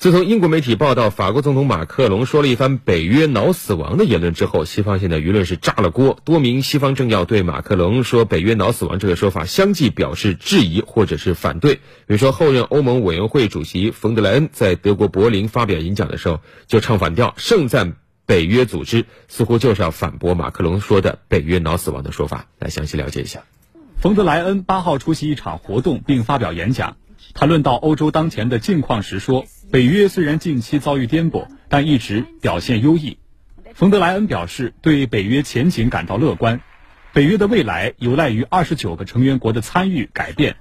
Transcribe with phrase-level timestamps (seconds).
[0.00, 6.18] 自从英国媒体报道法国总统马克龙说了一番“北约脑死亡”的言论之后，西方现在舆论是炸了锅。
[6.24, 11.74] 多名西方政要对马克龙说“北约脑死亡”这个说法相继表示质疑或者是反对。
[11.74, 22.46] 比如说，后任欧盟委员会主席冯德莱恩在德国柏林发表演讲的时候就唱反调，盛赞北约组织，似乎就是要反驳马克龙说的“北约脑死亡”的说法。
[22.58, 23.42] 来详细了解一下。
[23.98, 26.96] 冯德莱恩八号出席一场活动并发表演讲，
[27.34, 29.44] 谈论到欧洲当前的境况时说。
[29.70, 33.18] 北约虽然近期遭遇颠簸，但一直表现优异。
[33.72, 36.60] 冯德莱恩表示，对北约前景感到乐观。
[37.12, 40.56] 北约的未来有赖于二十九个成员国的参与改变。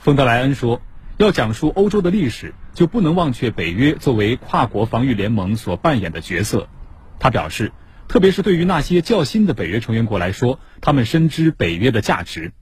[0.00, 0.82] 冯德莱恩说
[1.16, 6.68] ：“要讲述欧洲的历史，就不能忘却北约作为跨国防御联盟所扮演的角色。”
[7.18, 7.72] 他表示，
[8.06, 12.52] 特别是对于那些较新的北约成员国来说，他们深知北约的价值。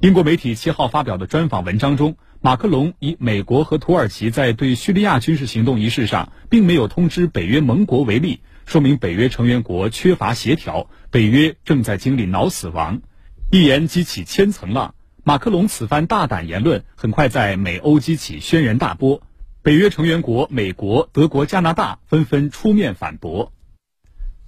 [0.00, 2.18] 英国媒体七号发表的专访文章中。
[2.40, 13.02] 马克龙以美国和土耳其在对叙利亚军事行动一事上并没有通知北约盟国为例，说明北约成员国缺乏协调，北约正在经历脑死亡。
[13.50, 19.20] 一言激起千层浪，马克龙此番大胆言论很快在美欧激起轩然大波，
[19.62, 23.52] 北约成员国美国、德国、加拿大纷纷出面反驳。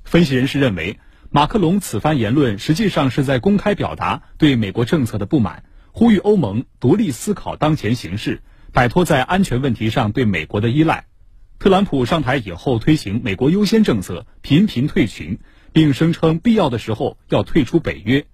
[0.04, 5.64] 分析人士认为，马克龙此番言论实际上是在公开表达对美国政策的不满。
[5.92, 11.06] 呼吁欧盟独立思考当前形势，摆脱在安全问题上对美国的依赖。
[11.58, 15.38] 特朗普上台以后推行“美国优先”政策，频频退群，
[15.72, 18.24] 并声称必要的时候要退出北约。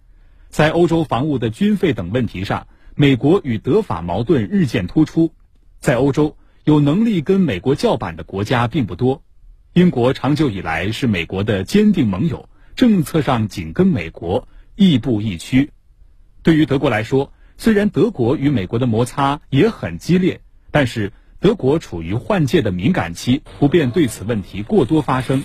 [0.49, 5.33] 在欧洲防务的军费等问题上，美国与德法矛盾日渐突出。
[5.81, 9.23] 在欧洲，有能力跟美国叫板的国家并不多。
[9.73, 15.73] 英国长久以来是美国的坚定盟友，政策上紧跟美国，亦步亦趋。
[16.43, 20.41] 对于德国来说，虽然德国与美国的摩擦也很激烈，
[20.71, 25.45] 但是德国处于换届的敏感期，不便对此问题过多发声。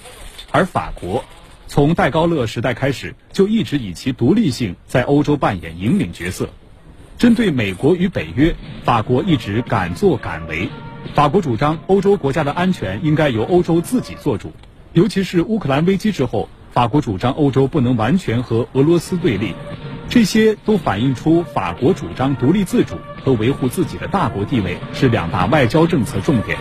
[0.52, 1.23] 而法国，
[1.68, 6.50] 从戴高乐时代开始就一直以其独立性在欧洲扮演引领角色。
[7.18, 10.69] 针对美国与北约，法国一直敢作敢为。
[11.13, 14.52] 法国主张欧洲国家的安全应该由欧洲自己做主，
[14.94, 19.53] 尤其是乌克兰危机之后，法国主张欧洲不能完全和俄罗斯对立。
[20.12, 26.60] 这些都反映出法国主张独立自主和维护自己的大国地位是两大外交政策重点。